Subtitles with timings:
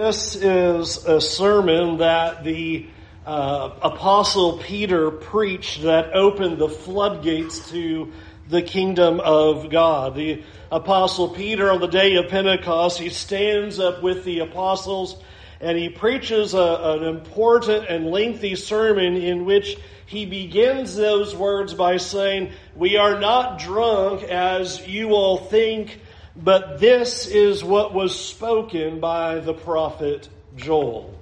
[0.00, 2.86] This is a sermon that the
[3.26, 8.10] uh, Apostle Peter preached that opened the floodgates to
[8.48, 10.14] the kingdom of God.
[10.14, 10.42] The
[10.72, 15.22] Apostle Peter, on the day of Pentecost, he stands up with the apostles
[15.60, 19.76] and he preaches a, an important and lengthy sermon in which
[20.06, 26.00] he begins those words by saying, We are not drunk as you all think
[26.36, 31.14] but this is what was spoken by the prophet Joel.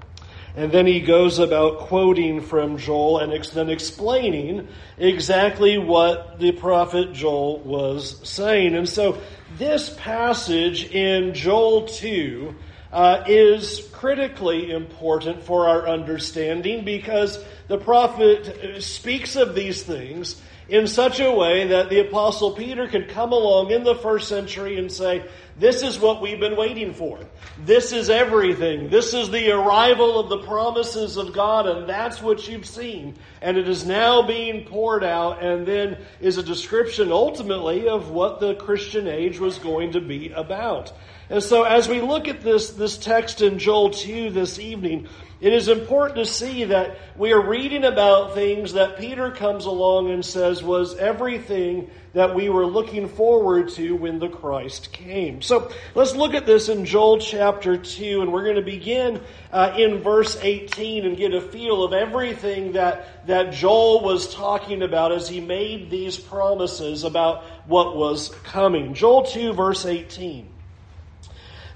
[0.57, 4.66] And then he goes about quoting from Joel and then explaining
[4.96, 8.75] exactly what the prophet Joel was saying.
[8.75, 9.18] And so
[9.57, 12.54] this passage in Joel 2
[12.93, 17.38] uh, is critically important for our understanding because
[17.68, 23.08] the prophet speaks of these things in such a way that the apostle Peter could
[23.08, 25.25] come along in the first century and say,
[25.58, 27.18] this is what we've been waiting for.
[27.64, 28.91] This is everything.
[28.91, 33.16] This is the arrival of the promises of God, and that's what you've seen.
[33.42, 38.39] And it is now being poured out, and then is a description ultimately of what
[38.39, 40.92] the Christian age was going to be about.
[41.30, 45.08] And so as we look at this, this text in Joel 2 this evening,
[45.40, 50.10] it is important to see that we are reading about things that Peter comes along
[50.10, 55.42] and says was everything that we were looking forward to when the Christ came.
[55.42, 59.20] So let's look at this in Joel chapter 2, and we're going to begin
[59.52, 64.82] uh, in verse 18 and get a feel of everything that, that Joel was talking
[64.82, 68.94] about as he made these promises about what was coming.
[68.94, 70.54] Joel 2, verse 18.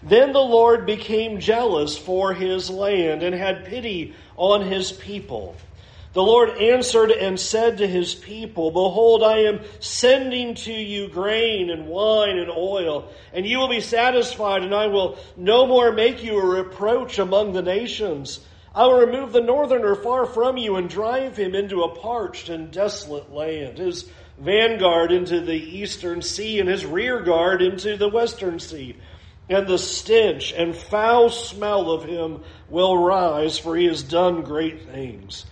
[0.03, 5.56] Then the Lord became jealous for his land and had pity on his people.
[6.12, 11.70] The Lord answered and said to his people, Behold, I am sending to you grain
[11.70, 16.23] and wine and oil, and you will be satisfied, and I will no more make
[16.23, 18.41] you a reproach among the nations.
[18.75, 22.70] I will remove the northerner far from you and drive him into a parched and
[22.70, 28.58] desolate land, his vanguard into the eastern sea, and his rear guard into the western
[28.58, 28.96] sea
[29.48, 34.86] and the stench and foul smell of him will rise, for he has done great
[34.86, 35.47] things.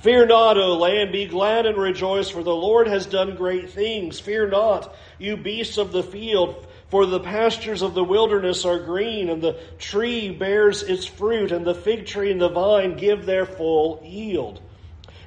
[0.00, 4.20] Fear not, O land, be glad and rejoice, for the Lord has done great things.
[4.20, 9.30] Fear not, you beasts of the field, for the pastures of the wilderness are green,
[9.30, 13.46] and the tree bears its fruit, and the fig tree and the vine give their
[13.46, 14.60] full yield.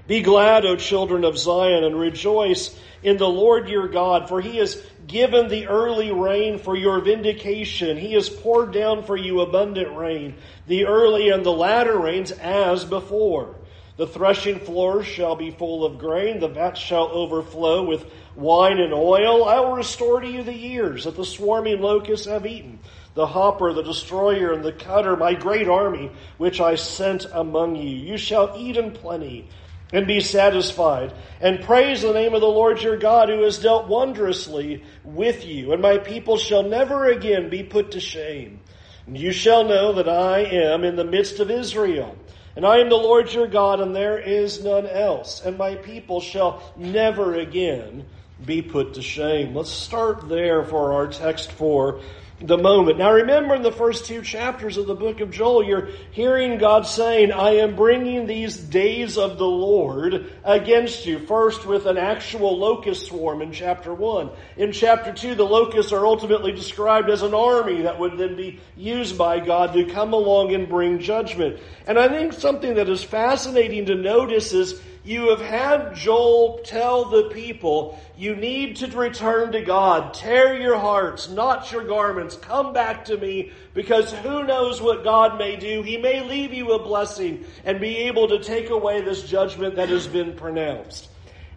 [0.05, 4.57] Be glad, O children of Zion, and rejoice in the Lord your God, for he
[4.57, 4.75] has
[5.07, 7.97] given the early rain for your vindication.
[7.97, 10.35] He has poured down for you abundant rain,
[10.67, 13.55] the early and the latter rains as before.
[13.95, 18.93] The threshing floors shall be full of grain, the vats shall overflow with wine and
[18.93, 19.45] oil.
[19.45, 22.77] I will restore to you the years that the swarming locusts have eaten,
[23.15, 27.89] the hopper, the destroyer, and the cutter, my great army, which I sent among you.
[27.89, 29.49] You shall eat in plenty
[29.93, 33.87] and be satisfied, and praise the name of the Lord your God who has dealt
[33.87, 38.59] wondrously with you, and my people shall never again be put to shame.
[39.05, 42.17] And you shall know that I am in the midst of Israel,
[42.57, 46.19] and I am the Lord your God, and there is none else, and my people
[46.19, 48.05] shall never again
[48.45, 49.55] be put to shame.
[49.55, 52.01] Let's start there for our text for
[52.39, 52.99] the moment.
[52.99, 56.85] Now remember in the first two chapters of the book of Joel, you're hearing God
[56.85, 61.17] saying, I am bringing these days of the Lord against you.
[61.25, 64.29] First with an actual locust swarm in chapter one.
[64.55, 68.59] In chapter two, the locusts are ultimately described as an army that would then be
[68.75, 71.59] used by God to come along and bring judgment.
[71.87, 77.05] And I think something that is fascinating to notice is you have had Joel tell
[77.05, 80.13] the people, you need to return to God.
[80.13, 82.35] Tear your hearts, not your garments.
[82.35, 85.81] Come back to me because who knows what God may do.
[85.81, 89.89] He may leave you a blessing and be able to take away this judgment that
[89.89, 91.09] has been pronounced.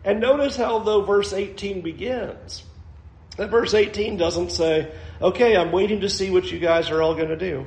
[0.05, 2.63] And notice how though verse 18 begins.
[3.37, 7.15] That verse 18 doesn't say, okay, I'm waiting to see what you guys are all
[7.15, 7.67] going to do.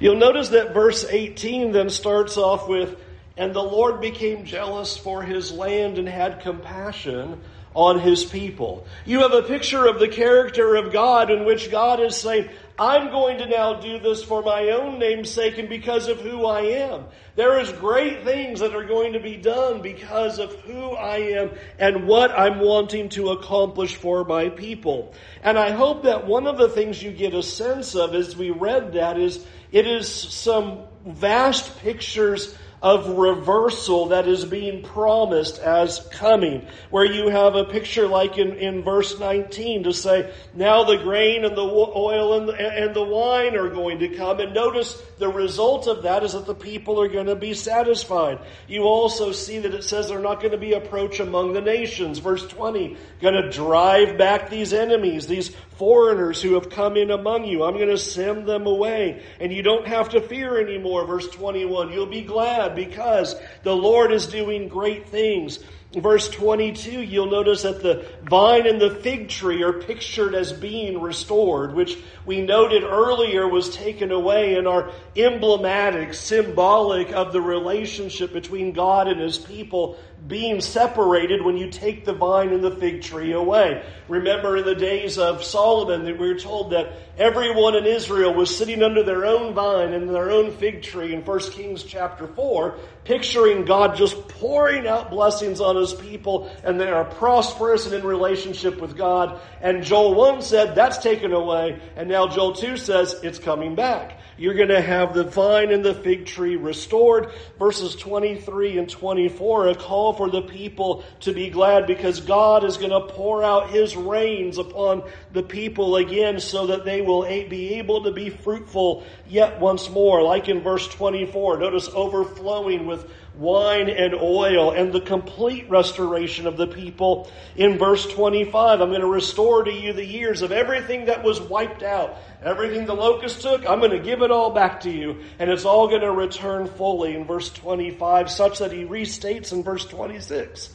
[0.00, 2.98] You'll notice that verse 18 then starts off with,
[3.38, 7.40] and the Lord became jealous for his land and had compassion
[7.72, 8.84] on his people.
[9.06, 13.10] You have a picture of the character of God in which God is saying, I'm
[13.10, 16.62] going to now do this for my own name's sake and because of who I
[16.62, 17.04] am.
[17.36, 21.50] There is great things that are going to be done because of who I am
[21.78, 25.14] and what I'm wanting to accomplish for my people.
[25.44, 28.50] And I hope that one of the things you get a sense of as we
[28.50, 36.06] read that is it is some vast pictures of reversal that is being promised as
[36.12, 36.66] coming.
[36.90, 41.44] Where you have a picture like in, in verse 19 to say, now the grain
[41.44, 44.38] and the oil and the, and the wine are going to come.
[44.38, 48.38] And notice the result of that is that the people are going to be satisfied.
[48.68, 52.20] You also see that it says they're not going to be approach among the nations.
[52.20, 57.44] Verse 20, going to drive back these enemies, these foreigners who have come in among
[57.44, 57.64] you.
[57.64, 59.22] I'm going to send them away.
[59.40, 61.06] And you don't have to fear anymore.
[61.06, 65.58] Verse 21, you'll be glad because the Lord is doing great things.
[65.94, 71.00] Verse 22, you'll notice that the vine and the fig tree are pictured as being
[71.00, 78.34] restored, which we noted earlier was taken away and are emblematic, symbolic of the relationship
[78.34, 83.02] between God and His people being separated when you take the vine and the fig
[83.02, 83.84] tree away.
[84.08, 88.54] Remember in the days of Solomon that we were told that everyone in Israel was
[88.54, 92.78] sitting under their own vine and their own fig tree in 1 Kings chapter 4,
[93.08, 98.04] picturing God just pouring out blessings on his people and they are prosperous and in
[98.04, 99.40] relationship with God.
[99.62, 104.20] And Joel 1 said that's taken away and now Joel 2 says it's coming back.
[104.36, 107.32] You're going to have the vine and the fig tree restored.
[107.58, 112.76] Verses 23 and 24, a call for the people to be glad because God is
[112.76, 115.02] going to pour out his rains upon
[115.32, 120.22] the people again so that they will be able to be fruitful yet once more.
[120.22, 126.56] Like in verse 24, notice overflowing with wine and oil and the complete restoration of
[126.56, 128.80] the people in verse 25.
[128.80, 132.18] I'm going to restore to you the years of everything that was wiped out.
[132.42, 135.20] Everything the locust took, I'm going to give it all back to you.
[135.38, 139.62] And it's all going to return fully in verse 25, such that he restates in
[139.62, 140.74] verse 26.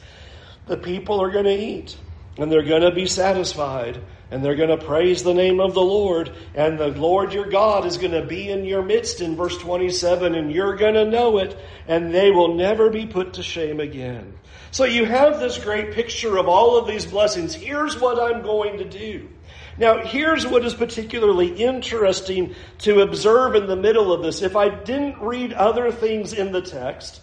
[0.68, 1.98] The people are going to eat
[2.38, 4.02] and they're going to be satisfied
[4.34, 7.86] and they're going to praise the name of the Lord, and the Lord your God
[7.86, 11.38] is going to be in your midst in verse 27, and you're going to know
[11.38, 11.56] it,
[11.88, 14.34] and they will never be put to shame again.
[14.72, 17.54] So you have this great picture of all of these blessings.
[17.54, 19.30] Here's what I'm going to do.
[19.78, 24.42] Now, here's what is particularly interesting to observe in the middle of this.
[24.42, 27.22] If I didn't read other things in the text,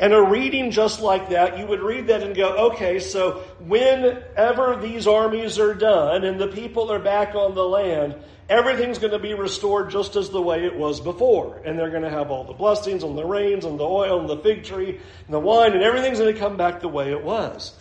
[0.00, 4.76] and a reading just like that, you would read that and go, okay, so whenever
[4.80, 8.16] these armies are done and the people are back on the land,
[8.48, 11.60] everything's going to be restored just as the way it was before.
[11.66, 14.28] And they're going to have all the blessings and the rains and the oil and
[14.28, 17.22] the fig tree and the wine and everything's going to come back the way it
[17.22, 17.74] was.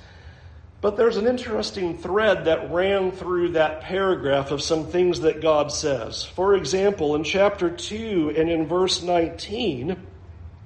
[0.81, 5.71] But there's an interesting thread that ran through that paragraph of some things that God
[5.71, 6.25] says.
[6.25, 9.95] For example, in chapter 2 and in verse 19,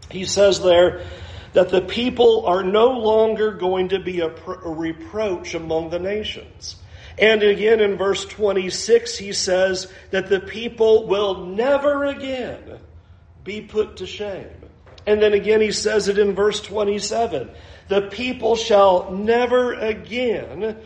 [0.09, 1.03] he says there,
[1.53, 6.75] that the people are no longer going to be a, a reproach among the nations.
[7.17, 12.79] And again in verse 26, he says that the people will never again
[13.43, 14.49] be put to shame.
[15.05, 17.49] And then again, he says it in verse 27
[17.89, 20.77] the people shall never again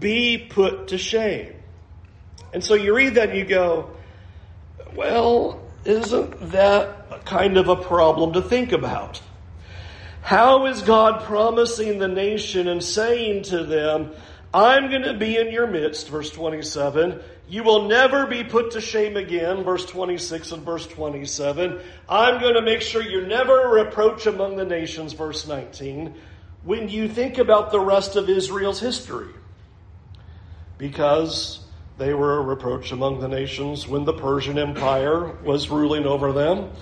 [0.00, 1.52] be put to shame.
[2.52, 3.90] And so you read that and you go,
[4.94, 9.20] well, isn't that kind of a problem to think about?
[10.26, 14.10] How is God promising the nation and saying to them,
[14.52, 17.20] I'm going to be in your midst, verse 27.
[17.48, 21.80] You will never be put to shame again, verse 26 and verse 27.
[22.08, 26.12] I'm going to make sure you're never reproach among the nations, verse 19.
[26.64, 29.32] When you think about the rest of Israel's history,
[30.76, 31.60] because
[31.98, 36.72] they were a reproach among the nations when the Persian Empire was ruling over them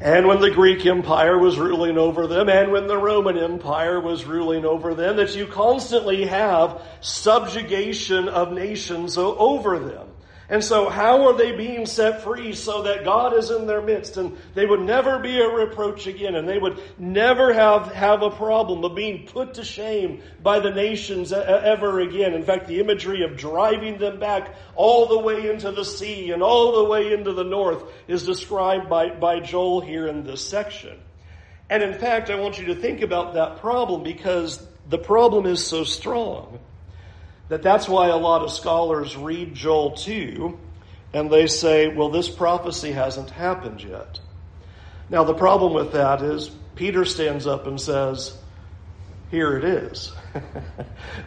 [0.00, 4.24] and when the Greek Empire was ruling over them, and when the Roman Empire was
[4.24, 10.08] ruling over them, that you constantly have subjugation of nations over them.
[10.48, 14.16] And so how are they being set free so that God is in their midst
[14.16, 18.30] and they would never be a reproach again and they would never have, have a
[18.30, 22.32] problem of being put to shame by the nations ever again.
[22.32, 26.44] In fact, the imagery of driving them back all the way into the sea and
[26.44, 30.96] all the way into the north is described by, by Joel here in this section.
[31.68, 35.66] And in fact, I want you to think about that problem because the problem is
[35.66, 36.60] so strong
[37.48, 40.58] that that's why a lot of scholars read Joel 2
[41.12, 44.20] and they say, well, this prophecy hasn't happened yet.
[45.08, 48.36] Now, the problem with that is Peter stands up and says,
[49.30, 50.12] here it is.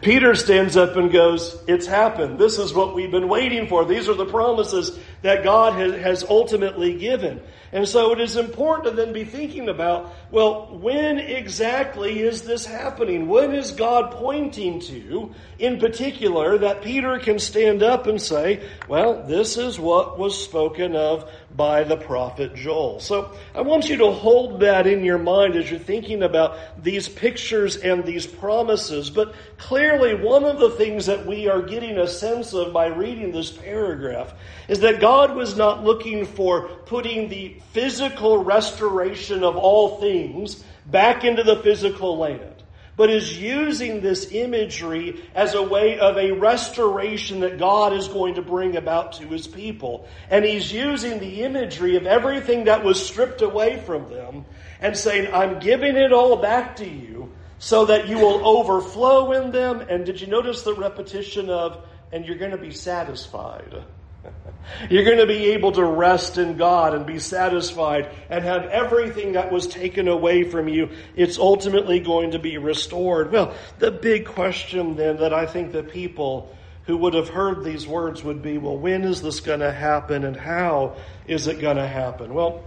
[0.02, 2.38] Peter stands up and goes, It's happened.
[2.38, 3.84] This is what we've been waiting for.
[3.84, 7.42] These are the promises that God has, ultimately given.
[7.72, 12.66] And so it is important to then be thinking about, well, when exactly is this
[12.66, 13.28] happening?
[13.28, 19.22] When is God pointing to, in particular, that Peter can stand up and say, well,
[19.22, 23.00] this is what was spoken of by the prophet Joel.
[23.00, 27.08] So I want you to hold that in your mind as you're thinking about these
[27.08, 29.10] pictures and these promises.
[29.10, 33.32] But clearly, one of the things that we are getting a sense of by reading
[33.32, 34.32] this paragraph
[34.68, 41.24] is that God was not looking for putting the physical restoration of all things back
[41.24, 42.60] into the physical land
[43.00, 48.34] but is using this imagery as a way of a restoration that God is going
[48.34, 50.06] to bring about to his people.
[50.28, 54.44] And he's using the imagery of everything that was stripped away from them
[54.82, 59.50] and saying, I'm giving it all back to you so that you will overflow in
[59.50, 59.80] them.
[59.80, 63.82] And did you notice the repetition of, and you're going to be satisfied?
[64.90, 69.32] You're going to be able to rest in God and be satisfied and have everything
[69.32, 70.90] that was taken away from you.
[71.16, 73.32] It's ultimately going to be restored.
[73.32, 77.86] Well, the big question then that I think the people who would have heard these
[77.86, 80.96] words would be, well, when is this going to happen and how
[81.26, 82.34] is it going to happen?
[82.34, 82.64] Well,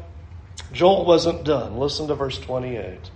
[0.72, 1.78] Joel wasn't done.
[1.78, 3.12] Listen to verse 28.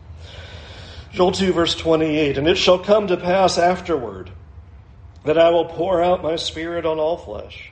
[1.12, 4.29] Joel 2 verse 28, and it shall come to pass afterward
[5.24, 7.72] that I will pour out my spirit on all flesh.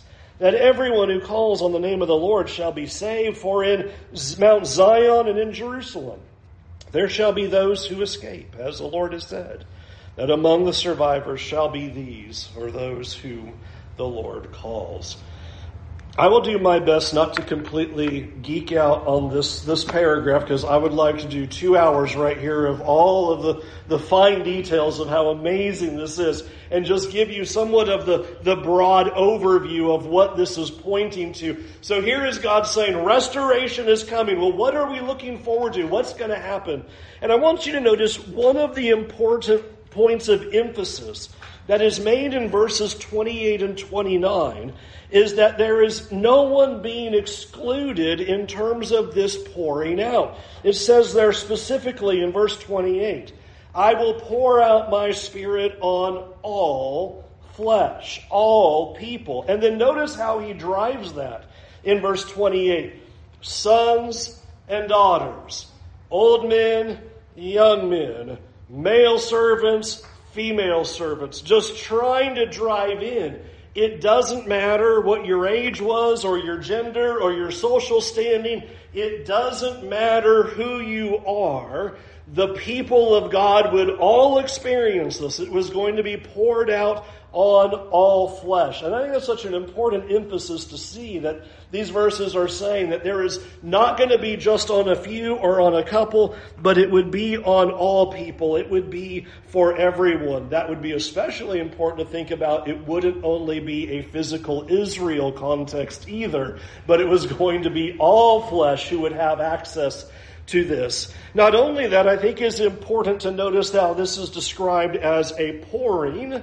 [0.41, 3.91] that everyone who calls on the name of the Lord shall be saved, for in
[4.39, 6.19] Mount Zion and in Jerusalem
[6.91, 9.65] there shall be those who escape, as the Lord has said,
[10.15, 13.49] that among the survivors shall be these, or those who
[13.97, 15.17] the Lord calls.
[16.17, 20.65] I will do my best not to completely geek out on this, this paragraph because
[20.65, 24.43] I would like to do two hours right here of all of the, the fine
[24.43, 29.07] details of how amazing this is and just give you somewhat of the, the broad
[29.13, 31.63] overview of what this is pointing to.
[31.79, 34.37] So here is God saying, restoration is coming.
[34.37, 35.85] Well, what are we looking forward to?
[35.85, 36.83] What's going to happen?
[37.21, 41.29] And I want you to notice one of the important points of emphasis
[41.67, 44.73] that is made in verses 28 and 29
[45.11, 50.37] is that there is no one being excluded in terms of this pouring out.
[50.63, 53.33] It says there specifically in verse 28
[53.73, 59.45] I will pour out my spirit on all flesh, all people.
[59.47, 61.45] And then notice how he drives that
[61.83, 62.93] in verse 28
[63.41, 65.67] sons and daughters,
[66.09, 66.99] old men,
[67.35, 68.37] young men,
[68.69, 73.41] male servants, female servants, just trying to drive in
[73.73, 78.63] it doesn't matter what your age was or your gender or your social standing.
[78.93, 81.95] It doesn't matter who you are.
[82.33, 85.39] The people of God would all experience this.
[85.39, 88.81] It was going to be poured out on all flesh.
[88.81, 92.89] And I think that's such an important emphasis to see that these verses are saying
[92.89, 96.35] that there is not going to be just on a few or on a couple,
[96.61, 98.57] but it would be on all people.
[98.57, 100.49] It would be for everyone.
[100.49, 102.67] That would be especially important to think about.
[102.67, 107.95] It wouldn't only be a physical Israel context either, but it was going to be
[107.97, 110.05] all flesh who would have access
[110.47, 111.13] to this.
[111.33, 115.59] Not only that, I think is important to notice how this is described as a
[115.65, 116.41] pouring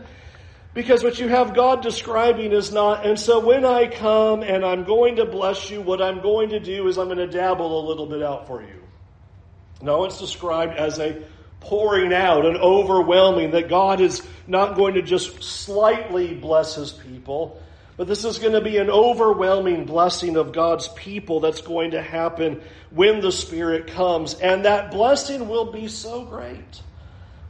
[0.75, 4.85] because what you have God describing is not, and so when I come and I'm
[4.85, 7.85] going to bless you, what I'm going to do is I'm going to dabble a
[7.89, 8.83] little bit out for you.
[9.83, 11.23] No, it's described as a
[11.61, 17.61] pouring out, an overwhelming, that God is not going to just slightly bless his people,
[17.99, 22.01] but this is going to be an overwhelming blessing of God's people that's going to
[22.01, 24.35] happen when the Spirit comes.
[24.35, 26.81] And that blessing will be so great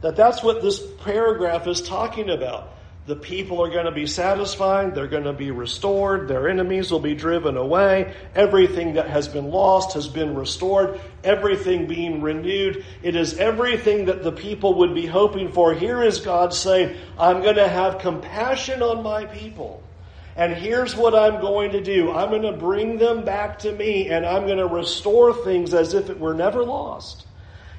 [0.01, 2.73] that that's what this paragraph is talking about.
[3.05, 4.95] The people are going to be satisfied.
[4.95, 6.27] They're going to be restored.
[6.27, 8.15] Their enemies will be driven away.
[8.33, 10.99] Everything that has been lost has been restored.
[11.23, 12.83] Everything being renewed.
[13.03, 15.75] It is everything that the people would be hoping for.
[15.75, 19.83] Here is God saying, I'm going to have compassion on my people.
[20.35, 22.11] And here's what I'm going to do.
[22.11, 25.93] I'm going to bring them back to me and I'm going to restore things as
[25.93, 27.25] if it were never lost.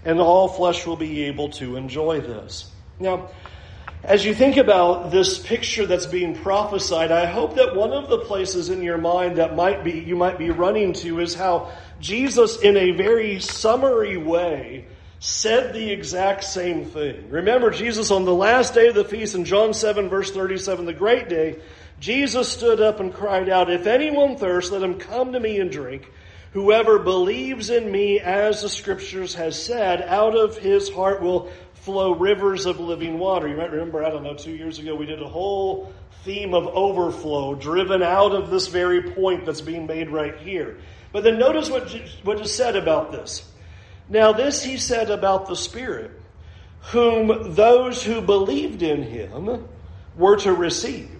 [0.05, 2.71] And all flesh will be able to enjoy this.
[2.99, 3.29] Now,
[4.03, 8.19] As you think about this picture that's being prophesied, I hope that one of the
[8.19, 12.63] places in your mind that might be you might be running to is how Jesus
[12.63, 14.87] in a very summary way
[15.19, 17.29] said the exact same thing.
[17.29, 20.95] Remember Jesus on the last day of the feast in John 7 verse 37, the
[20.95, 21.59] great day,
[22.01, 25.71] Jesus stood up and cried out, If anyone thirsts, let him come to me and
[25.71, 26.11] drink.
[26.53, 32.15] Whoever believes in me, as the scriptures has said, out of his heart will flow
[32.15, 33.47] rivers of living water.
[33.49, 35.93] You might remember, I don't know, two years ago we did a whole
[36.25, 40.79] theme of overflow driven out of this very point that's being made right here.
[41.13, 41.91] But then notice what,
[42.25, 43.49] what is said about this.
[44.09, 46.11] Now, this he said about the Spirit,
[46.93, 49.69] whom those who believed in him
[50.17, 51.20] were to receive.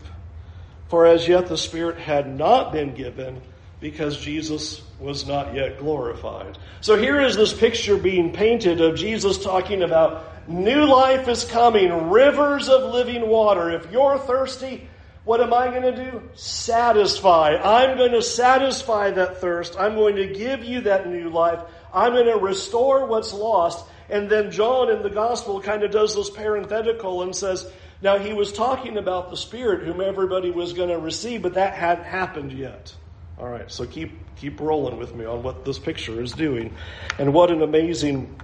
[0.91, 3.41] For as yet the Spirit had not been given
[3.81, 6.59] because Jesus was not yet glorified.
[6.83, 12.11] So here is this picture being painted of Jesus talking about New life is coming,
[12.11, 13.71] rivers of living water.
[13.71, 14.89] If you're thirsty,
[15.25, 16.23] what am I going to do?
[16.35, 17.57] Satisfy.
[17.57, 19.79] I'm going to satisfy that thirst.
[19.79, 21.61] I'm going to give you that new life.
[21.95, 23.87] I'm going to restore what's lost.
[24.09, 27.71] And then John in the gospel kind of does this parenthetical and says,
[28.03, 31.75] now he was talking about the Spirit whom everybody was going to receive, but that
[31.75, 32.95] hadn't happened yet.
[33.39, 36.75] All right, so keep keep rolling with me on what this picture is doing.
[37.19, 38.41] And what an amazing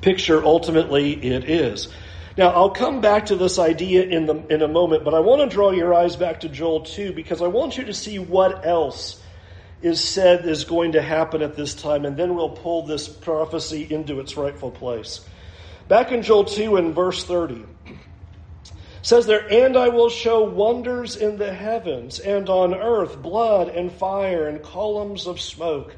[0.00, 1.88] picture ultimately it is.
[2.36, 5.48] Now, I'll come back to this idea in, the, in a moment, but I want
[5.48, 8.66] to draw your eyes back to Joel 2 because I want you to see what
[8.66, 9.22] else
[9.82, 13.86] is said is going to happen at this time, and then we'll pull this prophecy
[13.88, 15.20] into its rightful place.
[15.86, 17.64] Back in Joel 2 and verse 30,
[19.04, 23.92] says there, And I will show wonders in the heavens and on earth, blood and
[23.92, 25.94] fire and columns of smoke.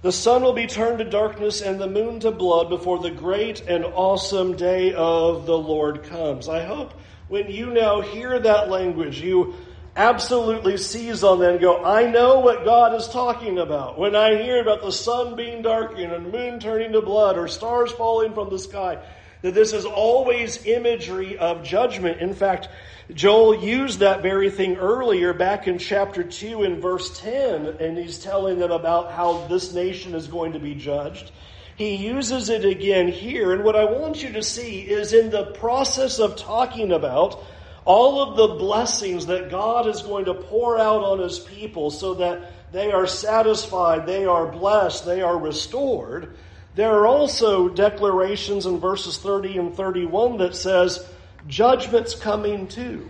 [0.00, 3.60] The sun will be turned to darkness and the moon to blood before the great
[3.60, 6.48] and awesome day of the Lord comes.
[6.48, 6.94] I hope
[7.28, 9.54] when you now hear that language, you
[9.94, 13.98] absolutely seize on that and go, I know what God is talking about.
[13.98, 17.46] When I hear about the sun being darkened and the moon turning to blood or
[17.46, 18.98] stars falling from the sky,
[19.42, 22.20] that this is always imagery of judgment.
[22.20, 22.68] In fact,
[23.12, 28.18] Joel used that very thing earlier back in chapter 2 in verse 10, and he's
[28.18, 31.30] telling them about how this nation is going to be judged.
[31.76, 35.46] He uses it again here, and what I want you to see is in the
[35.46, 37.42] process of talking about
[37.84, 42.14] all of the blessings that God is going to pour out on his people so
[42.14, 46.36] that they are satisfied, they are blessed, they are restored.
[46.74, 51.06] There are also declarations in verses 30 and 31 that says,
[51.46, 53.08] judgment's coming too.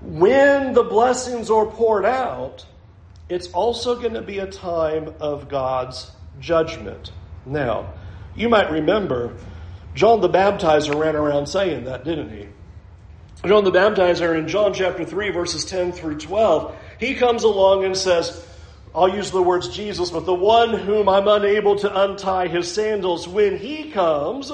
[0.00, 2.64] When the blessings are poured out,
[3.28, 7.12] it's also going to be a time of God's judgment.
[7.44, 7.92] Now,
[8.34, 9.34] you might remember
[9.94, 12.48] John the Baptizer ran around saying that, didn't he?
[13.46, 17.96] John the Baptizer in John chapter 3, verses 10 through 12, he comes along and
[17.96, 18.44] says,
[18.94, 23.28] I'll use the words Jesus, but the one whom I'm unable to untie his sandals,
[23.28, 24.50] when he comes,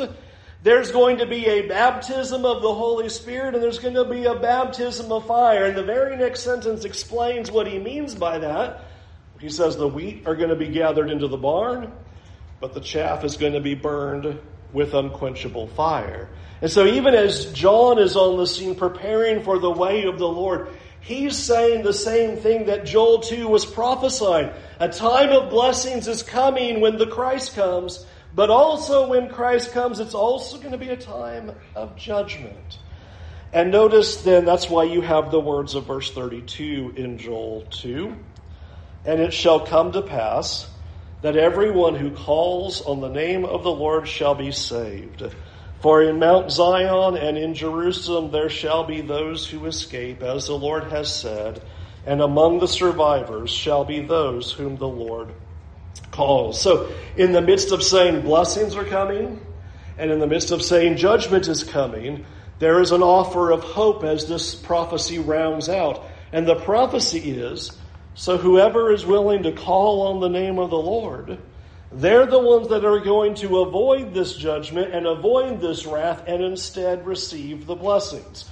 [0.63, 4.25] there's going to be a baptism of the Holy Spirit and there's going to be
[4.25, 5.67] a baptism of fire.
[5.67, 8.85] And the very next sentence explains what he means by that.
[9.41, 11.93] He says the wheat are going to be gathered into the barn,
[12.61, 14.39] but the chaff is going to be burned
[14.73, 16.29] with unquenchable fire.
[16.63, 20.29] And so even as John is on the scene preparing for the way of the
[20.29, 20.69] Lord,
[21.05, 24.51] he's saying the same thing that Joel 2 was prophesying.
[24.81, 30.01] A time of blessings is coming when the Christ comes, but also when Christ comes,
[30.01, 32.79] it's also going to be a time of judgment.
[33.53, 38.17] And notice then, that's why you have the words of verse 32 in Joel 2.
[39.05, 40.69] And it shall come to pass
[41.23, 45.23] that everyone who calls on the name of the Lord shall be saved.
[45.85, 50.55] For in Mount Zion and in Jerusalem there shall be those who escape, as the
[50.55, 51.61] Lord has said,
[52.07, 55.35] and among the survivors shall be those whom the Lord
[56.11, 56.59] calls.
[56.59, 59.41] So, in the midst of saying blessings are coming,
[59.99, 62.25] and in the midst of saying judgment is coming,
[62.61, 66.03] there is an offer of hope as this prophecy rounds out.
[66.33, 67.79] And the prophecy is
[68.15, 71.39] so whoever is willing to call on the name of the Lord,
[71.93, 76.43] they're the ones that are going to avoid this judgment and avoid this wrath and
[76.43, 78.47] instead receive the blessings.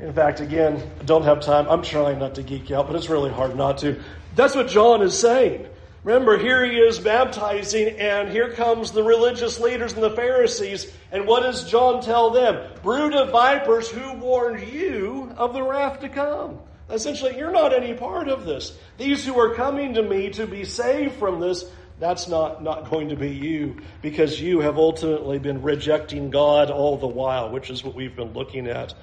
[0.00, 1.68] In fact, again, I don't have time.
[1.68, 4.00] I'm trying not to geek out, but it's really hard not to.
[4.34, 5.66] That's what John is saying.
[6.02, 10.92] Remember, here he is baptizing, and here comes the religious leaders and the Pharisees.
[11.12, 12.72] And what does John tell them?
[12.82, 16.58] Brood of vipers, who warned you of the wrath to come?
[16.90, 18.76] Essentially, you're not any part of this.
[18.98, 21.64] These who are coming to me to be saved from this,
[21.98, 26.96] that's not, not going to be you because you have ultimately been rejecting God all
[26.96, 28.94] the while, which is what we've been looking at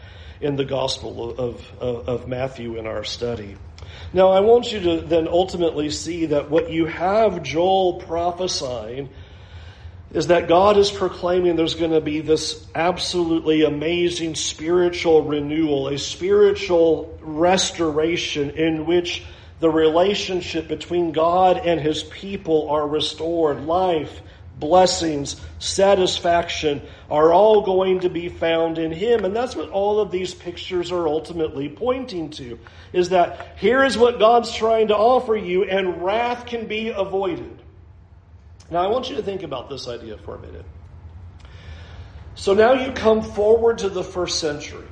[0.41, 3.55] in the Gospel of, of, of Matthew in our study.
[4.13, 9.09] Now, I want you to then ultimately see that what you have Joel prophesying
[10.11, 15.97] is that God is proclaiming there's going to be this absolutely amazing spiritual renewal, a
[15.97, 19.23] spiritual restoration in which
[19.61, 23.61] the relationship between God and his people are restored.
[23.61, 24.21] Life,
[24.57, 29.23] blessings, satisfaction are all going to be found in him.
[29.23, 32.57] And that's what all of these pictures are ultimately pointing to.
[32.91, 37.61] Is that here is what God's trying to offer you and wrath can be avoided.
[38.71, 40.65] Now I want you to think about this idea for a minute.
[42.33, 44.87] So now you come forward to the first century.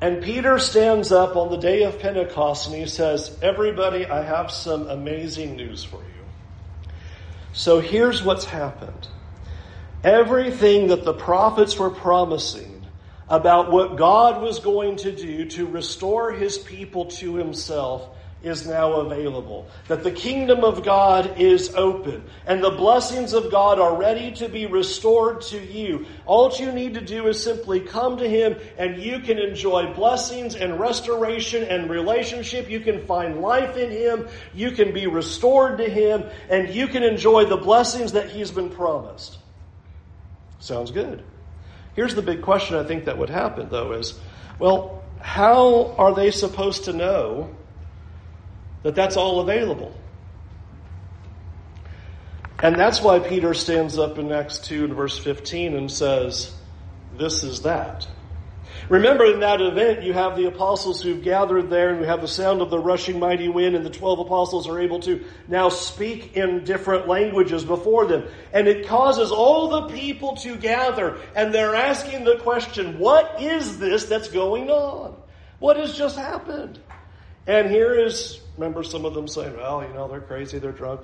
[0.00, 4.50] And Peter stands up on the day of Pentecost and he says, Everybody, I have
[4.50, 6.94] some amazing news for you.
[7.52, 9.08] So here's what's happened.
[10.02, 12.86] Everything that the prophets were promising
[13.28, 18.08] about what God was going to do to restore his people to himself
[18.42, 19.68] is now available.
[19.88, 24.48] That the kingdom of God is open and the blessings of God are ready to
[24.48, 26.06] be restored to you.
[26.26, 30.54] All you need to do is simply come to Him and you can enjoy blessings
[30.54, 32.70] and restoration and relationship.
[32.70, 34.28] You can find life in Him.
[34.54, 38.70] You can be restored to Him and you can enjoy the blessings that He's been
[38.70, 39.38] promised.
[40.60, 41.22] Sounds good.
[41.94, 44.18] Here's the big question I think that would happen though is,
[44.58, 47.54] well, how are they supposed to know
[48.82, 49.94] that that's all available.
[52.62, 56.54] And that's why Peter stands up in Acts 2 and verse 15 and says,
[57.16, 58.06] This is that.
[58.90, 62.28] Remember, in that event, you have the apostles who've gathered there, and we have the
[62.28, 66.36] sound of the rushing mighty wind, and the 12 apostles are able to now speak
[66.36, 68.24] in different languages before them.
[68.52, 73.78] And it causes all the people to gather, and they're asking the question, What is
[73.78, 75.16] this that's going on?
[75.60, 76.80] What has just happened?
[77.50, 81.00] And here is remember some of them saying, well, you know, they're crazy, they're drunk.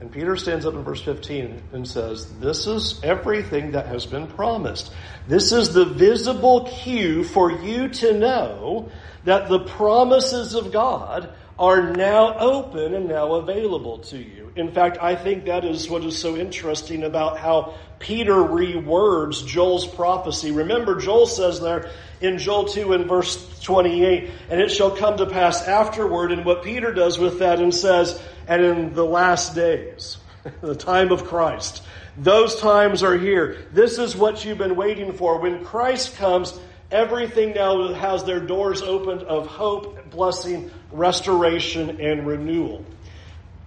[0.00, 4.26] And Peter stands up in verse 15 and says, This is everything that has been
[4.26, 4.92] promised.
[5.28, 8.90] This is the visible cue for you to know
[9.22, 14.52] that the promises of God are now open and now available to you.
[14.56, 19.86] In fact, I think that is what is so interesting about how Peter rewords Joel's
[19.86, 20.50] prophecy.
[20.50, 21.90] Remember, Joel says there
[22.20, 26.62] in Joel 2 and verse 28, and it shall come to pass afterward, and what
[26.62, 30.18] Peter does with that and says, and in the last days,
[30.60, 31.82] the time of Christ,
[32.18, 33.66] those times are here.
[33.72, 35.40] This is what you've been waiting for.
[35.40, 36.58] When Christ comes,
[36.90, 42.84] everything now has their doors opened of hope, blessing, restoration, and renewal.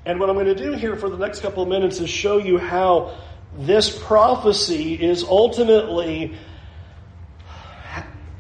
[0.05, 2.37] And what I'm going to do here for the next couple of minutes is show
[2.37, 3.15] you how
[3.57, 6.35] this prophecy is ultimately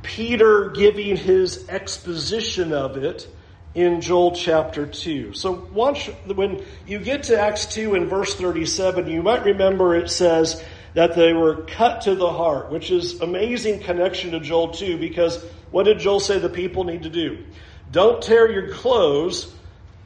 [0.01, 3.27] Peter giving his exposition of it
[3.75, 5.33] in Joel chapter 2.
[5.33, 10.09] So watch, when you get to Acts 2 and verse 37, you might remember it
[10.09, 10.63] says
[10.95, 15.43] that they were cut to the heart, which is amazing connection to Joel 2 because
[15.71, 17.45] what did Joel say the people need to do?
[17.91, 19.53] Don't tear your clothes,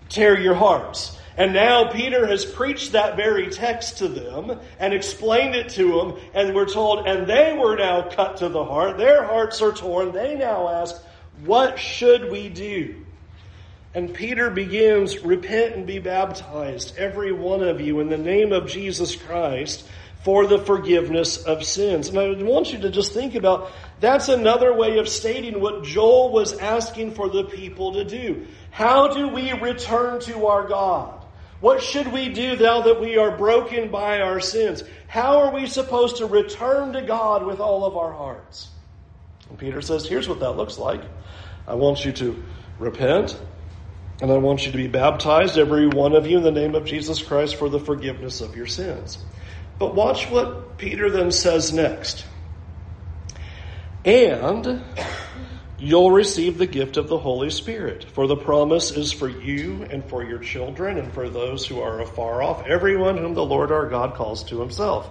[0.09, 1.17] tear your hearts.
[1.35, 6.19] And now Peter has preached that very text to them and explained it to them,
[6.33, 8.97] and we're told, and they were now cut to the heart.
[8.97, 10.11] Their hearts are torn.
[10.11, 10.95] They now ask,
[11.43, 13.03] What should we do?
[13.95, 18.67] And Peter begins, Repent and be baptized, every one of you, in the name of
[18.67, 19.87] Jesus Christ
[20.23, 22.09] for the forgiveness of sins.
[22.09, 26.31] And I want you to just think about that's another way of stating what Joel
[26.31, 28.47] was asking for the people to do.
[28.71, 31.19] How do we return to our God?
[31.59, 34.83] What should we do now that we are broken by our sins?
[35.07, 38.69] How are we supposed to return to God with all of our hearts?
[39.49, 41.01] And Peter says, here's what that looks like.
[41.67, 42.43] I want you to
[42.79, 43.39] repent,
[44.21, 46.85] and I want you to be baptized, every one of you, in the name of
[46.85, 49.17] Jesus Christ for the forgiveness of your sins.
[49.79, 52.25] But watch what Peter then says next.
[54.05, 54.83] And
[55.77, 58.03] you'll receive the gift of the Holy Spirit.
[58.11, 62.01] For the promise is for you and for your children and for those who are
[62.01, 65.09] afar off, everyone whom the Lord our God calls to himself.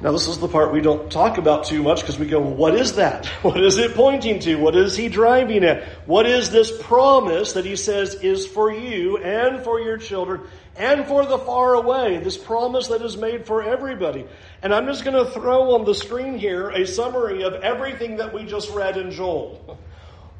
[0.00, 2.76] Now, this is the part we don't talk about too much because we go, what
[2.76, 3.26] is that?
[3.42, 4.54] What is it pointing to?
[4.54, 5.82] What is he driving at?
[6.06, 10.42] What is this promise that he says is for you and for your children
[10.78, 12.18] and for the far away?
[12.18, 14.24] This promise that is made for everybody.
[14.62, 18.32] And I'm just going to throw on the screen here a summary of everything that
[18.32, 19.78] we just read in Joel.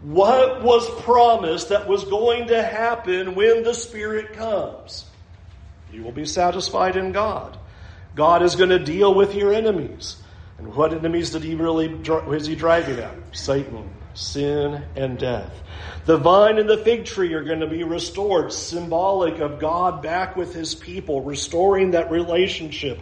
[0.01, 5.05] What was promised that was going to happen when the Spirit comes?
[5.92, 7.59] You will be satisfied in God.
[8.14, 10.16] God is going to deal with your enemies.
[10.59, 13.14] And what enemies did he really is he driving at?
[13.33, 15.63] Satan, sin, and death.
[16.05, 20.37] The vine and the fig tree are going to be restored, symbolic of God back
[20.37, 22.99] with his people, restoring that relationship.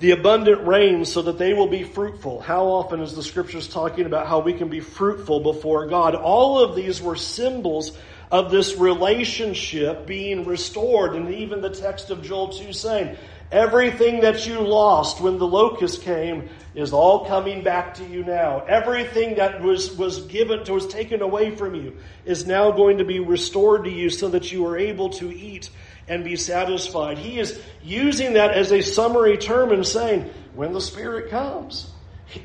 [0.00, 2.40] The abundant rain so that they will be fruitful.
[2.40, 6.16] How often is the scriptures talking about how we can be fruitful before God?
[6.16, 7.96] All of these were symbols
[8.32, 11.14] of this relationship being restored.
[11.14, 13.16] And even the text of Joel 2 saying,
[13.52, 18.60] Everything that you lost when the locust came is all coming back to you now.
[18.60, 23.04] Everything that was, was given, to, was taken away from you is now going to
[23.04, 25.68] be restored to you so that you are able to eat
[26.06, 27.18] and be satisfied.
[27.18, 31.90] He is using that as a summary term and saying, when the Spirit comes,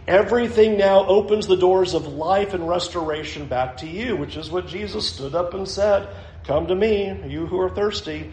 [0.08, 4.68] everything now opens the doors of life and restoration back to you, which is what
[4.68, 6.10] Jesus stood up and said.
[6.46, 8.32] Come to me, you who are thirsty.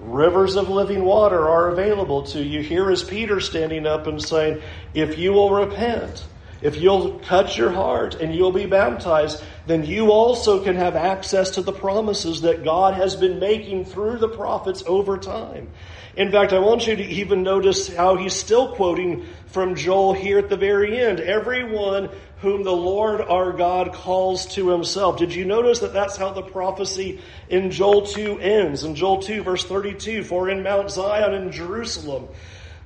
[0.00, 2.60] Rivers of living water are available to you.
[2.60, 4.62] Here is Peter standing up and saying,
[4.94, 6.26] If you will repent,
[6.60, 11.50] if you'll cut your heart and you'll be baptized, then you also can have access
[11.52, 15.68] to the promises that God has been making through the prophets over time.
[16.16, 20.38] In fact, I want you to even notice how he's still quoting from Joel here
[20.38, 21.20] at the very end.
[21.20, 25.16] Everyone whom the Lord our God calls to himself.
[25.16, 28.84] Did you notice that that's how the prophecy in Joel 2 ends?
[28.84, 32.28] In Joel 2 verse 32, for in Mount Zion in Jerusalem,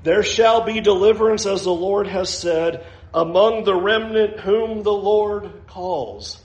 [0.02, 5.66] there shall be deliverance as the Lord has said, among the remnant whom the Lord
[5.66, 6.40] calls.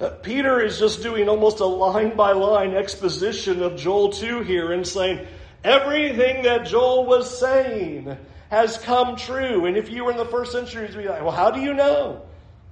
[0.00, 4.72] Uh, Peter is just doing almost a line by line exposition of Joel 2 here
[4.72, 5.26] and saying,
[5.64, 8.16] Everything that Joel was saying
[8.50, 9.66] has come true.
[9.66, 11.74] And if you were in the first century, you'd be like, well, how do you
[11.74, 12.22] know?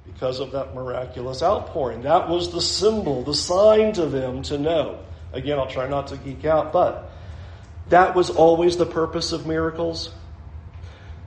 [0.07, 2.03] Because of that miraculous outpouring.
[2.03, 5.01] That was the symbol, the sign to them to know.
[5.33, 7.11] Again, I'll try not to geek out, but
[7.89, 10.11] that was always the purpose of miracles.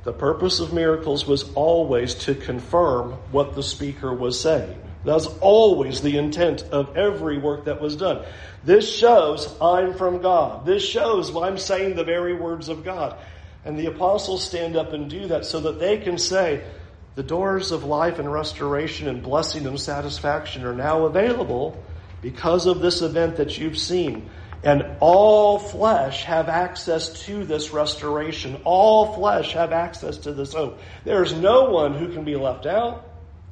[0.03, 4.81] The purpose of miracles was always to confirm what the speaker was saying.
[5.05, 8.25] That's always the intent of every work that was done.
[8.63, 10.65] This shows I'm from God.
[10.65, 13.17] This shows I'm saying the very words of God.
[13.63, 16.63] And the apostles stand up and do that so that they can say,
[17.19, 21.83] the doors of life and restoration and blessing and satisfaction are now available
[22.21, 24.29] because of this event that you've seen.
[24.63, 28.61] And all flesh have access to this restoration.
[28.63, 30.79] All flesh have access to this hope.
[31.03, 33.05] There's no one who can be left out.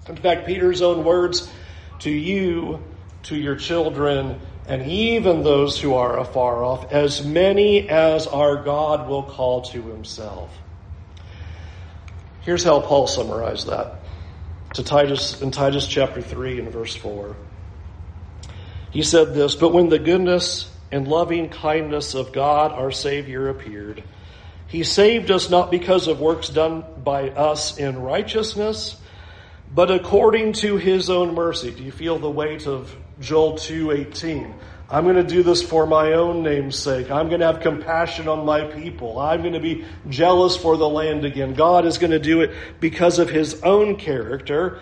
[0.08, 1.51] In fact, Peter's own words
[1.99, 2.82] to you,
[3.23, 9.10] to your children, and even those who are afar off, as many as our God
[9.10, 10.58] will call to himself.
[12.47, 13.99] Here's how Paul summarized that
[14.75, 17.36] to Titus in Titus chapter 3 and verse 4.
[18.89, 24.01] He said this, but when the goodness and loving kindness of God our Savior appeared,
[24.67, 28.95] he saved us not because of works done by us in righteousness,
[29.75, 31.71] but according to his own mercy.
[31.71, 34.53] Do you feel the weight of Joel 2:18?
[34.89, 37.12] I'm going to do this for my own name's sake.
[37.12, 39.19] I'm going to have compassion on my people.
[39.19, 41.54] I'm going to be jealous for the land again.
[41.56, 44.80] God is going to do it because of his own character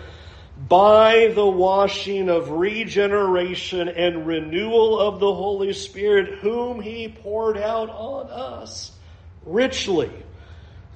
[0.68, 7.90] by the washing of regeneration and renewal of the Holy Spirit, whom he poured out
[7.90, 8.92] on us
[9.44, 10.10] richly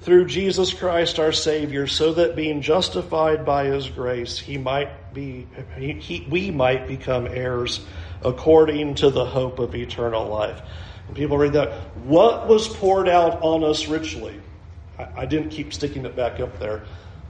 [0.01, 5.47] through Jesus Christ our Savior, so that being justified by His grace, He might be,
[5.77, 7.85] he, he, we might become heirs
[8.23, 10.61] according to the hope of eternal life.
[11.07, 11.71] And people read that.
[12.05, 14.39] What was poured out on us richly?
[14.97, 16.83] I, I didn't keep sticking it back up there.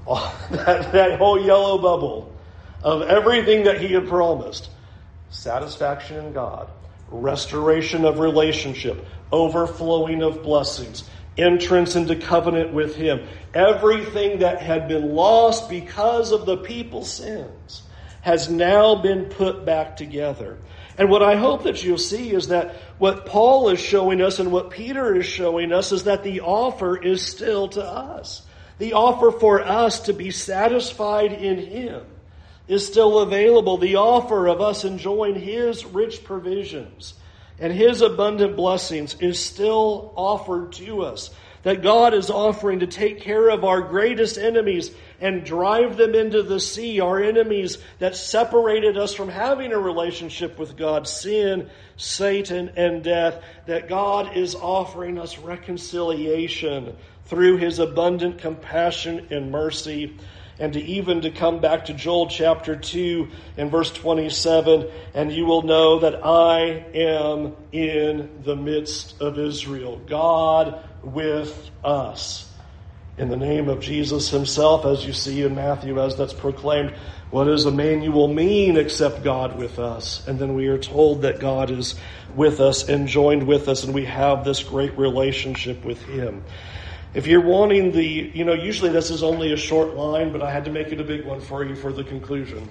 [0.52, 2.36] That, that whole yellow bubble
[2.84, 4.70] of everything that He had promised
[5.30, 6.70] satisfaction in God,
[7.10, 13.28] restoration of relationship, overflowing of blessings entrance into covenant with Him.
[13.54, 17.84] Everything that had been lost because of the people's sins
[18.22, 20.58] has now been put back together.
[21.02, 24.52] And what I hope that you'll see is that what Paul is showing us and
[24.52, 28.44] what Peter is showing us is that the offer is still to us.
[28.78, 32.06] The offer for us to be satisfied in Him
[32.68, 33.80] is still available.
[33.80, 37.16] The offer of us enjoying His rich provisions
[37.58, 41.32] and His abundant blessings is still offered to us.
[41.64, 46.44] That God is offering to take care of our greatest enemies and drive them into
[46.44, 52.72] the sea, our enemies that separated us from having a relationship with God, sin, Satan,
[52.76, 53.42] and death.
[53.68, 60.18] That God is offering us reconciliation through His abundant compassion and mercy
[60.60, 65.46] and to even to come back to Joel chapter 2 and verse 27, and you
[65.46, 70.00] will know that I am in the midst of Israel.
[70.06, 72.51] God with us.
[73.22, 76.96] In the name of Jesus himself, as you see in Matthew, as that's proclaimed,
[77.30, 80.28] what does Emmanuel mean except God with us?
[80.28, 81.94] And then we are told that God is
[82.36, 86.44] with us and joined with us, and we have this great relationship with Him.
[87.14, 90.50] If you're wanting the, you know, usually this is only a short line, but I
[90.50, 92.68] had to make it a big one for you for the conclusion.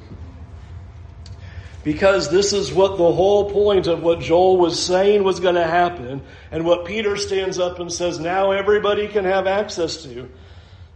[1.83, 5.67] Because this is what the whole point of what Joel was saying was going to
[5.67, 10.29] happen, and what Peter stands up and says now everybody can have access to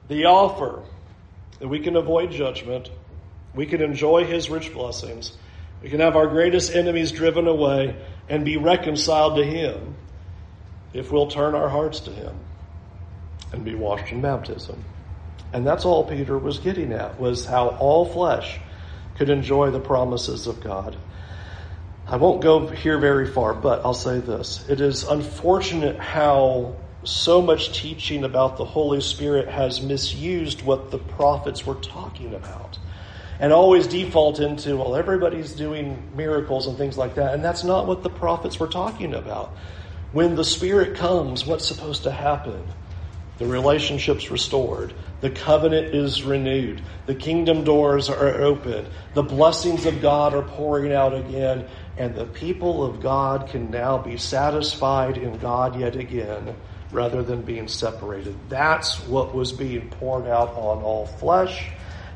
[0.08, 0.82] the offer
[1.58, 2.90] that we can avoid judgment
[3.54, 5.32] we can enjoy His rich blessings.
[5.82, 7.96] We can have our greatest enemies driven away
[8.28, 9.94] and be reconciled to Him
[10.92, 12.34] if we'll turn our hearts to Him
[13.52, 14.82] and be washed in baptism.
[15.52, 18.58] And that's all Peter was getting at, was how all flesh
[19.16, 20.96] could enjoy the promises of God.
[22.06, 24.68] I won't go here very far, but I'll say this.
[24.68, 30.98] It is unfortunate how so much teaching about the Holy Spirit has misused what the
[30.98, 32.78] prophets were talking about
[33.40, 37.34] and always default into, well, everybody's doing miracles and things like that.
[37.34, 39.56] And that's not what the prophets were talking about.
[40.12, 42.64] When the Spirit comes, what's supposed to happen?
[43.38, 44.94] The relationship's restored.
[45.24, 46.82] The covenant is renewed.
[47.06, 48.86] The kingdom doors are open.
[49.14, 51.66] The blessings of God are pouring out again.
[51.96, 56.54] And the people of God can now be satisfied in God yet again
[56.92, 58.36] rather than being separated.
[58.50, 61.70] That's what was being poured out on all flesh.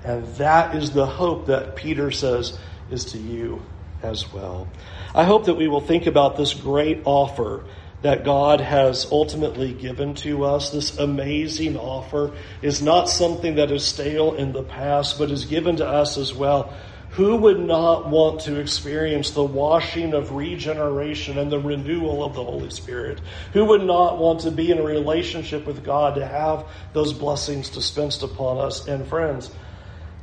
[0.05, 2.59] And that is the hope that Peter says
[2.91, 3.63] is to you
[4.03, 4.69] as well.
[5.15, 7.65] I hope that we will think about this great offer
[8.03, 10.71] that God has ultimately given to us.
[10.71, 12.33] This amazing offer
[12.63, 16.33] is not something that is stale in the past, but is given to us as
[16.33, 16.73] well.
[17.13, 22.45] Who would not want to experience the washing of regeneration and the renewal of the
[22.45, 23.21] Holy Spirit?
[23.55, 27.71] Who would not want to be in a relationship with God to have those blessings
[27.71, 28.87] dispensed upon us?
[28.87, 29.51] And friends,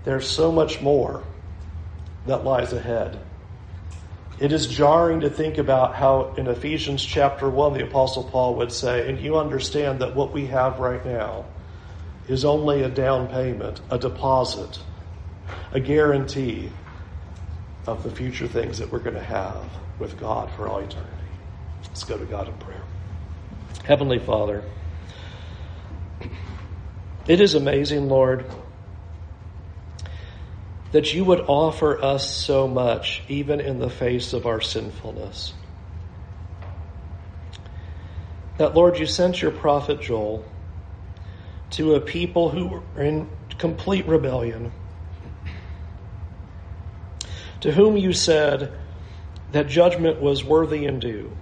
[0.06, 1.24] there's so much more
[2.28, 3.20] that lies ahead.
[4.38, 8.72] It is jarring to think about how in Ephesians chapter 1, the Apostle Paul would
[8.72, 11.46] say, and you understand that what we have right now
[12.28, 14.80] is only a down payment, a deposit,
[15.72, 16.70] a guarantee
[17.88, 19.64] of the future things that we're going to have
[20.00, 21.12] with God for all eternity.
[21.84, 22.82] Let's go to God in prayer.
[23.86, 24.64] Heavenly Father,
[27.26, 28.46] it is amazing, Lord
[30.92, 35.54] that you would offer us so much, even in the face of our sinfulness.
[38.58, 40.46] That, Lord, you sent your prophet Joel
[41.72, 44.72] to a people who were in complete rebellion,
[47.62, 48.78] to whom you said
[49.52, 51.36] that judgment was worthy and due.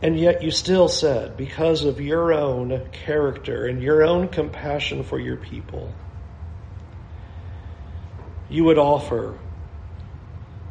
[0.00, 5.18] And yet you still said, because of your own character and your own compassion for
[5.18, 5.92] your people,
[8.48, 9.38] you would offer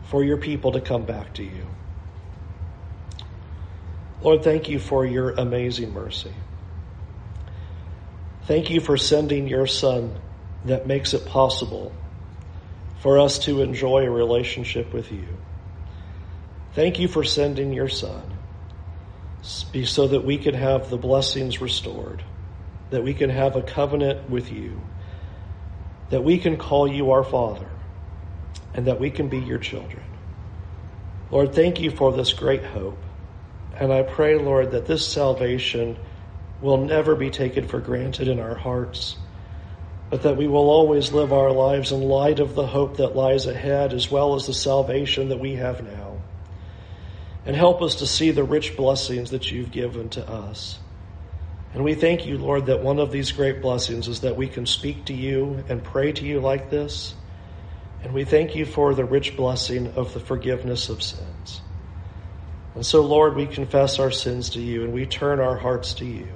[0.05, 1.67] for your people to come back to you.
[4.21, 6.33] Lord, thank you for your amazing mercy.
[8.43, 10.15] Thank you for sending your Son
[10.65, 11.93] that makes it possible
[12.99, 15.27] for us to enjoy a relationship with you.
[16.73, 18.23] Thank you for sending your Son
[19.41, 22.23] so that we can have the blessings restored,
[22.89, 24.81] that we can have a covenant with you
[26.09, 27.69] that we can call you our Father
[28.73, 30.03] and that we can be your children.
[31.31, 33.03] Lord, thank you for this great hope.
[33.75, 35.97] And I pray, Lord, that this salvation
[36.61, 39.17] will never be taken for granted in our hearts,
[40.09, 43.45] but that we will always live our lives in light of the hope that lies
[43.45, 46.17] ahead as well as the salvation that we have now.
[47.45, 50.79] And help us to see the rich blessings that you've given to us.
[51.73, 54.65] And we thank you, Lord, that one of these great blessings is that we can
[54.65, 57.13] speak to you and pray to you like this.
[58.03, 61.62] And we thank you for the rich blessing of the forgiveness of sins.
[62.75, 66.06] And so, Lord, we confess our sins to you and we turn our hearts to
[66.06, 66.27] you.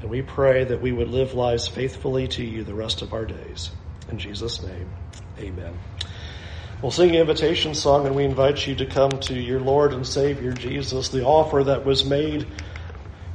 [0.00, 3.24] And we pray that we would live lives faithfully to you the rest of our
[3.24, 3.70] days.
[4.10, 4.90] In Jesus' name,
[5.38, 5.78] amen.
[6.82, 10.06] We'll sing an invitation song and we invite you to come to your Lord and
[10.06, 12.46] Savior Jesus, the offer that was made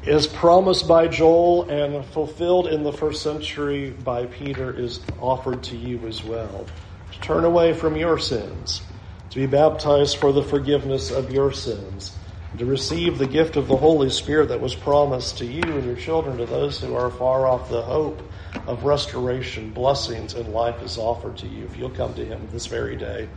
[0.06, 5.76] is promised by Joel and fulfilled in the first century by Peter is offered to
[5.76, 6.68] you as well.
[7.12, 8.84] To turn away from your sins,
[9.32, 12.16] to be baptized for the forgiveness of your sins,
[12.56, 15.96] to receive the gift of the Holy Spirit that was promised to you and your
[15.96, 18.22] children, to those who are far off the hope
[18.68, 22.68] of restoration, blessings, and life is offered to you if you'll come to Him this
[22.68, 23.28] very day.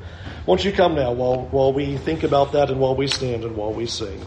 [0.45, 3.57] Won't you come now while, while we think about that and while we stand and
[3.57, 4.23] while we sing?